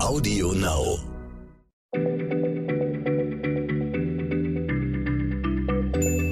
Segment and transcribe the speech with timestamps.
[0.00, 0.98] Audio Now.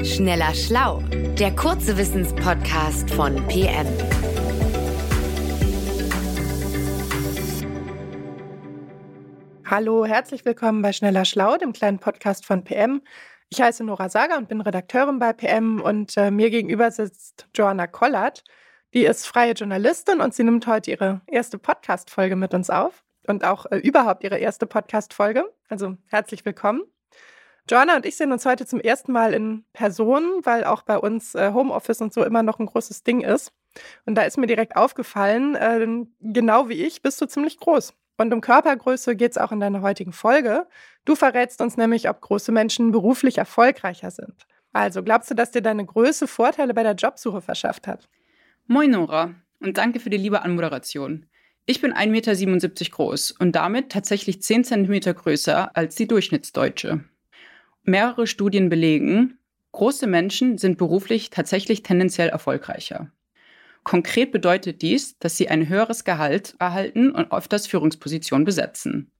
[0.04, 1.00] Schneller Schlau,
[1.36, 3.86] der kurze Wissenspodcast von PM.
[9.64, 13.02] Hallo, herzlich willkommen bei Schneller Schlau, dem kleinen Podcast von PM.
[13.50, 17.88] Ich heiße Nora Sager und bin Redakteurin bei PM und äh, mir gegenüber sitzt Joanna
[17.88, 18.44] Kollert.
[18.94, 23.44] Die ist freie Journalistin und sie nimmt heute ihre erste Podcast-Folge mit uns auf und
[23.44, 25.44] auch äh, überhaupt ihre erste Podcast-Folge.
[25.68, 26.82] Also herzlich willkommen.
[27.68, 31.34] Joanna und ich sehen uns heute zum ersten Mal in Person, weil auch bei uns
[31.34, 33.52] äh, Homeoffice und so immer noch ein großes Ding ist.
[34.04, 35.86] Und da ist mir direkt aufgefallen, äh,
[36.20, 37.92] genau wie ich bist du ziemlich groß.
[38.18, 40.66] Und um Körpergröße geht es auch in deiner heutigen Folge.
[41.04, 44.46] Du verrätst uns nämlich, ob große Menschen beruflich erfolgreicher sind.
[44.72, 48.08] Also glaubst du, dass dir deine Größe Vorteile bei der Jobsuche verschafft hat?
[48.66, 51.26] Moin Nora und danke für die liebe Anmoderation.
[51.68, 57.04] Ich bin 1,77 Meter groß und damit tatsächlich 10 Zentimeter größer als die Durchschnittsdeutsche.
[57.82, 59.38] Mehrere Studien belegen,
[59.72, 63.10] große Menschen sind beruflich tatsächlich tendenziell erfolgreicher.
[63.82, 69.10] Konkret bedeutet dies, dass sie ein höheres Gehalt erhalten und öfters Führungspositionen besetzen.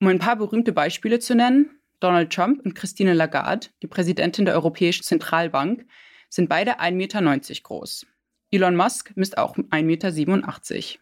[0.00, 4.54] Um ein paar berühmte Beispiele zu nennen, Donald Trump und Christine Lagarde, die Präsidentin der
[4.54, 5.84] Europäischen Zentralbank,
[6.28, 8.06] sind beide 1,90 Meter groß.
[8.52, 11.01] Elon Musk misst auch 1,87 Meter.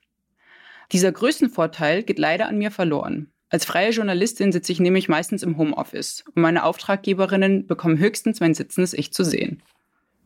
[0.92, 3.32] Dieser Größenvorteil geht leider an mir verloren.
[3.48, 8.54] Als freie Journalistin sitze ich nämlich meistens im Homeoffice und meine Auftraggeberinnen bekommen höchstens mein
[8.54, 9.62] sitzendes Ich zu sehen.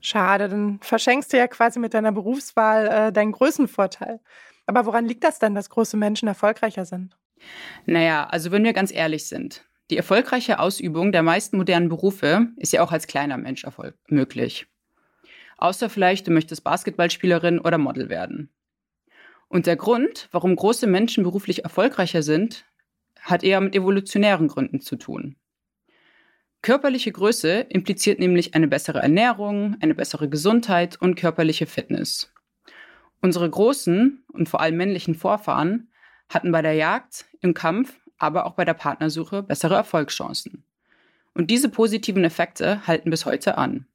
[0.01, 4.21] Schade, dann verschenkst du ja quasi mit deiner Berufswahl äh, deinen Größenvorteil.
[4.67, 7.17] Aber woran liegt das denn, dass große Menschen erfolgreicher sind?
[7.87, 12.73] Naja, also wenn wir ganz ehrlich sind, die erfolgreiche Ausübung der meisten modernen Berufe ist
[12.73, 13.67] ja auch als kleiner Mensch
[14.09, 14.67] möglich.
[15.57, 18.51] Außer vielleicht, du möchtest Basketballspielerin oder Model werden.
[19.55, 22.65] Und der Grund, warum große Menschen beruflich erfolgreicher sind,
[23.21, 25.37] hat eher mit evolutionären Gründen zu tun.
[26.61, 32.33] Körperliche Größe impliziert nämlich eine bessere Ernährung, eine bessere Gesundheit und körperliche Fitness.
[33.23, 35.89] Unsere großen und vor allem männlichen Vorfahren
[36.29, 40.65] hatten bei der Jagd, im Kampf, aber auch bei der Partnersuche bessere Erfolgschancen.
[41.33, 43.87] Und diese positiven Effekte halten bis heute an.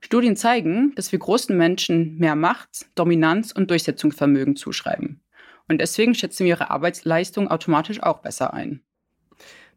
[0.00, 5.20] Studien zeigen, dass wir großen Menschen mehr Macht, Dominanz und Durchsetzungsvermögen zuschreiben.
[5.68, 8.82] Und deswegen schätzen wir ihre Arbeitsleistung automatisch auch besser ein.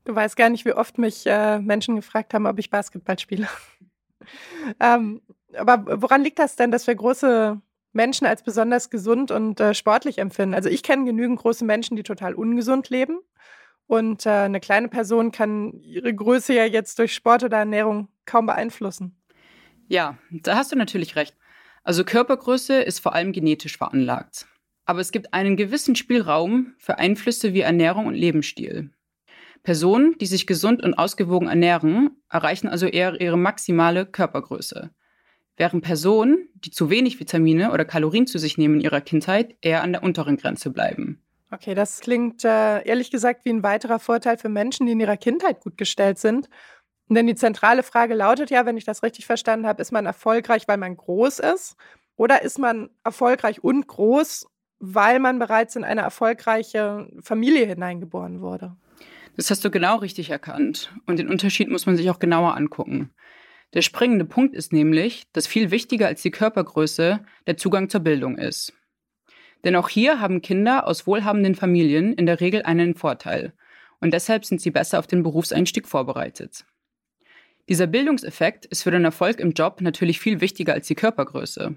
[0.05, 3.47] Du weißt gar nicht, wie oft mich äh, Menschen gefragt haben, ob ich Basketball spiele.
[4.79, 5.21] ähm,
[5.53, 7.59] aber woran liegt das denn, dass wir große
[7.93, 10.55] Menschen als besonders gesund und äh, sportlich empfinden?
[10.55, 13.19] Also ich kenne genügend große Menschen, die total ungesund leben.
[13.87, 18.45] Und äh, eine kleine Person kann ihre Größe ja jetzt durch Sport oder Ernährung kaum
[18.45, 19.16] beeinflussen.
[19.87, 21.35] Ja, da hast du natürlich recht.
[21.83, 24.45] Also Körpergröße ist vor allem genetisch veranlagt.
[24.85, 28.91] Aber es gibt einen gewissen Spielraum für Einflüsse wie Ernährung und Lebensstil.
[29.63, 34.91] Personen, die sich gesund und ausgewogen ernähren, erreichen also eher ihre maximale Körpergröße.
[35.57, 39.81] Während Personen, die zu wenig Vitamine oder Kalorien zu sich nehmen in ihrer Kindheit, eher
[39.81, 41.21] an der unteren Grenze bleiben.
[41.49, 45.17] Okay, das klingt äh, ehrlich gesagt wie ein weiterer Vorteil für Menschen, die in ihrer
[45.17, 46.49] Kindheit gut gestellt sind
[47.15, 50.67] denn die zentrale Frage lautet ja, wenn ich das richtig verstanden habe, ist man erfolgreich,
[50.67, 51.77] weil man groß ist?
[52.17, 54.47] Oder ist man erfolgreich und groß,
[54.79, 58.75] weil man bereits in eine erfolgreiche Familie hineingeboren wurde?
[59.37, 60.91] Das hast du genau richtig erkannt.
[61.05, 63.11] Und den Unterschied muss man sich auch genauer angucken.
[63.73, 68.37] Der springende Punkt ist nämlich, dass viel wichtiger als die Körpergröße der Zugang zur Bildung
[68.37, 68.73] ist.
[69.63, 73.53] Denn auch hier haben Kinder aus wohlhabenden Familien in der Regel einen Vorteil.
[73.99, 76.65] Und deshalb sind sie besser auf den Berufseinstieg vorbereitet.
[77.69, 81.75] Dieser Bildungseffekt ist für den Erfolg im Job natürlich viel wichtiger als die Körpergröße.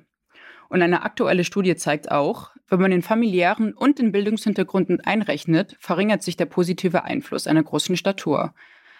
[0.68, 6.22] Und eine aktuelle Studie zeigt auch, wenn man den familiären und den Bildungshintergrund einrechnet, verringert
[6.22, 8.54] sich der positive Einfluss einer großen Statur.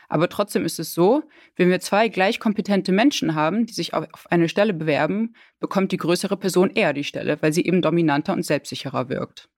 [0.08, 1.22] Aber trotzdem ist es so,
[1.54, 5.98] wenn wir zwei gleich kompetente Menschen haben, die sich auf eine Stelle bewerben, bekommt die
[5.98, 9.48] größere Person eher die Stelle, weil sie eben dominanter und selbstsicherer wirkt.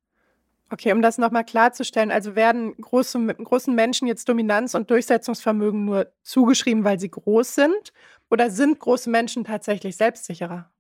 [0.73, 6.11] Okay, um das nochmal klarzustellen, also werden große, großen Menschen jetzt Dominanz und Durchsetzungsvermögen nur
[6.23, 7.93] zugeschrieben, weil sie groß sind?
[8.31, 10.73] Oder sind große Menschen tatsächlich selbstsicherer?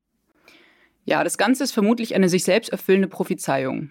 [1.05, 3.91] Ja, das Ganze ist vermutlich eine sich selbst erfüllende Prophezeiung.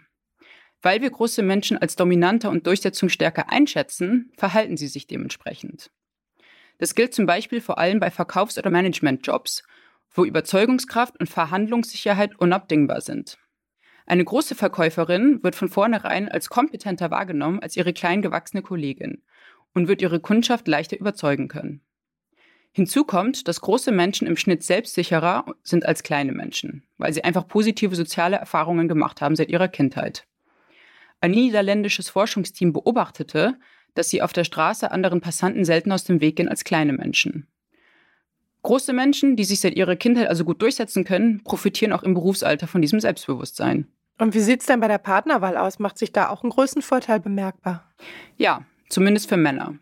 [0.81, 5.91] Weil wir große Menschen als dominanter und durchsetzungsstärker einschätzen, verhalten sie sich dementsprechend.
[6.79, 9.61] Das gilt zum Beispiel vor allem bei Verkaufs- oder Managementjobs,
[10.15, 13.37] wo Überzeugungskraft und Verhandlungssicherheit unabdingbar sind.
[14.11, 19.21] Eine große Verkäuferin wird von vornherein als kompetenter wahrgenommen als ihre klein gewachsene Kollegin
[19.73, 21.79] und wird ihre Kundschaft leichter überzeugen können.
[22.73, 27.47] Hinzu kommt, dass große Menschen im Schnitt selbstsicherer sind als kleine Menschen, weil sie einfach
[27.47, 30.27] positive soziale Erfahrungen gemacht haben seit ihrer Kindheit.
[31.21, 33.57] Ein niederländisches Forschungsteam beobachtete,
[33.93, 37.47] dass sie auf der Straße anderen Passanten selten aus dem Weg gehen als kleine Menschen.
[38.63, 42.67] Große Menschen, die sich seit ihrer Kindheit also gut durchsetzen können, profitieren auch im Berufsalter
[42.67, 43.87] von diesem Selbstbewusstsein.
[44.21, 45.79] Und wie sieht es denn bei der Partnerwahl aus?
[45.79, 47.91] Macht sich da auch ein Größenvorteil bemerkbar?
[48.37, 49.79] Ja, zumindest für Männer.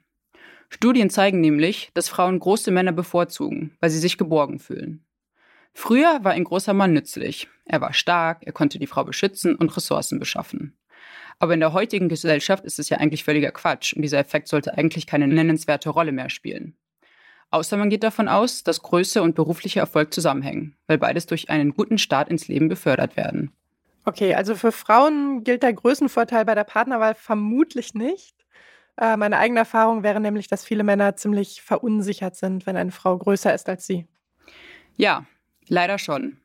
[0.69, 5.05] Studien zeigen nämlich, dass Frauen große Männer bevorzugen, weil sie sich geborgen fühlen.
[5.73, 7.49] Früher war ein großer Mann nützlich.
[7.65, 10.79] Er war stark, er konnte die Frau beschützen und Ressourcen beschaffen.
[11.37, 14.77] Aber in der heutigen Gesellschaft ist es ja eigentlich völliger Quatsch und dieser Effekt sollte
[14.77, 16.77] eigentlich keine nennenswerte Rolle mehr spielen.
[17.51, 21.73] Außer man geht davon aus, dass Größe und beruflicher Erfolg zusammenhängen, weil beides durch einen
[21.73, 23.51] guten Start ins Leben befördert werden.
[24.09, 28.35] Okay, also für Frauen gilt der Größenvorteil bei der Partnerwahl vermutlich nicht.
[28.97, 33.15] Äh, meine eigene Erfahrung wäre nämlich, dass viele Männer ziemlich verunsichert sind, wenn eine Frau
[33.15, 34.07] größer ist als sie.
[34.97, 35.27] Ja,
[35.67, 36.37] leider schon.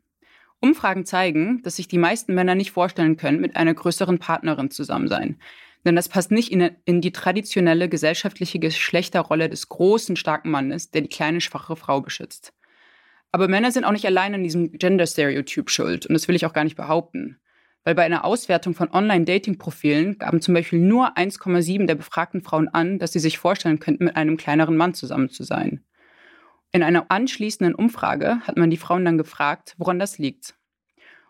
[0.61, 5.09] Umfragen zeigen, dass sich die meisten Männer nicht vorstellen können, mit einer größeren Partnerin zusammen
[5.09, 5.41] sein.
[5.87, 11.01] Denn das passt nicht in, in die traditionelle gesellschaftliche Geschlechterrolle des großen, starken Mannes, der
[11.01, 12.53] die kleine, schwache Frau beschützt.
[13.33, 16.05] Aber Männer sind auch nicht allein an diesem Gender-Stereotyp schuld.
[16.05, 17.41] Und das will ich auch gar nicht behaupten.
[17.85, 22.99] Weil bei einer Auswertung von Online-Dating-Profilen gaben zum Beispiel nur 1,7 der befragten Frauen an,
[22.99, 25.85] dass sie sich vorstellen könnten, mit einem kleineren Mann zusammen zu sein.
[26.73, 30.55] In einer anschließenden Umfrage hat man die Frauen dann gefragt, woran das liegt.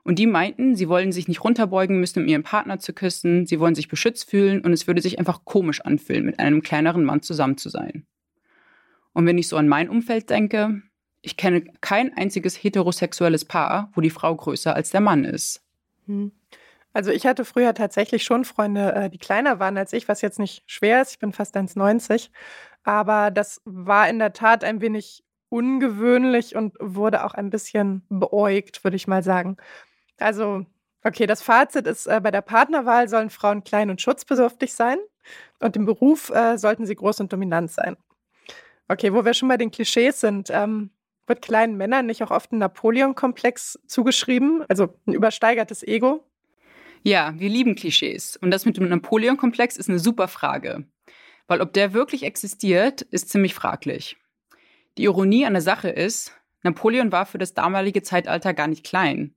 [0.04, 3.58] Und die meinten, sie wollen sich nicht runterbeugen müssen, um ihren Partner zu küssen, sie
[3.58, 7.22] wollen sich beschützt fühlen und es würde sich einfach komisch anfühlen, mit einem kleineren Mann
[7.22, 8.06] zusammen zu sein.
[9.12, 10.82] Und wenn ich so an mein Umfeld denke,
[11.22, 15.63] ich kenne kein einziges heterosexuelles Paar, wo die Frau größer als der Mann ist.
[16.06, 16.32] Hm.
[16.92, 20.38] Also ich hatte früher tatsächlich schon Freunde, äh, die kleiner waren als ich, was jetzt
[20.38, 21.12] nicht schwer ist.
[21.12, 22.30] Ich bin fast 1,90.
[22.84, 28.84] Aber das war in der Tat ein wenig ungewöhnlich und wurde auch ein bisschen beäugt,
[28.84, 29.56] würde ich mal sagen.
[30.18, 30.66] Also,
[31.04, 34.98] okay, das Fazit ist, äh, bei der Partnerwahl sollen Frauen klein und schutzbedürftig sein
[35.60, 37.96] und im Beruf äh, sollten sie groß und dominant sein.
[38.88, 40.90] Okay, wo wir schon bei den Klischees sind, ähm,
[41.26, 46.24] wird kleinen Männern nicht auch oft ein Napoleon-Komplex zugeschrieben, also ein übersteigertes Ego?
[47.02, 48.36] Ja, wir lieben Klischees.
[48.36, 50.86] Und das mit dem Napoleon-Komplex ist eine super Frage.
[51.46, 54.16] Weil ob der wirklich existiert, ist ziemlich fraglich.
[54.96, 56.32] Die Ironie an der Sache ist,
[56.62, 59.34] Napoleon war für das damalige Zeitalter gar nicht klein.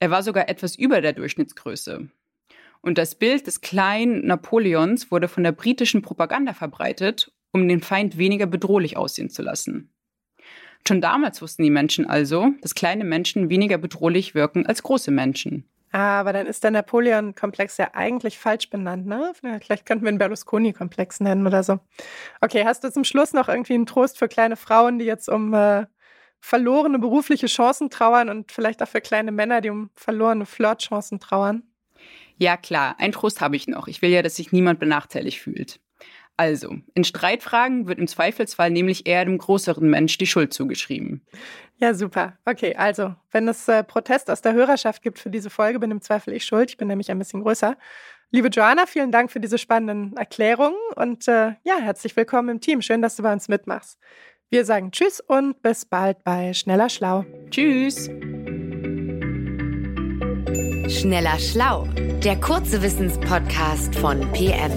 [0.00, 2.08] Er war sogar etwas über der Durchschnittsgröße.
[2.80, 8.18] Und das Bild des kleinen Napoleons wurde von der britischen Propaganda verbreitet, um den Feind
[8.18, 9.93] weniger bedrohlich aussehen zu lassen.
[10.86, 15.64] Schon damals wussten die Menschen also, dass kleine Menschen weniger bedrohlich wirken als große Menschen.
[15.92, 19.32] Ah, aber dann ist der Napoleon-Komplex ja eigentlich falsch benannt, ne?
[19.40, 21.78] Vielleicht könnten wir einen Berlusconi-Komplex nennen oder so.
[22.40, 25.54] Okay, hast du zum Schluss noch irgendwie einen Trost für kleine Frauen, die jetzt um
[25.54, 25.86] äh,
[26.40, 31.62] verlorene berufliche Chancen trauern und vielleicht auch für kleine Männer, die um verlorene Flirtchancen trauern?
[32.38, 33.86] Ja, klar, einen Trost habe ich noch.
[33.86, 35.78] Ich will ja, dass sich niemand benachteiligt fühlt.
[36.36, 41.22] Also, in Streitfragen wird im Zweifelsfall nämlich eher dem größeren Mensch die Schuld zugeschrieben.
[41.76, 42.36] Ja, super.
[42.44, 46.00] Okay, also, wenn es äh, Protest aus der Hörerschaft gibt für diese Folge, bin im
[46.00, 46.70] Zweifel ich schuld.
[46.70, 47.76] Ich bin nämlich ein bisschen größer.
[48.32, 52.82] Liebe Joanna, vielen Dank für diese spannenden Erklärungen und äh, ja, herzlich willkommen im Team.
[52.82, 54.00] Schön, dass du bei uns mitmachst.
[54.50, 57.24] Wir sagen Tschüss und bis bald bei Schneller Schlau.
[57.50, 58.06] Tschüss.
[60.88, 61.86] Schneller Schlau,
[62.24, 64.72] der kurze Wissenspodcast von PM.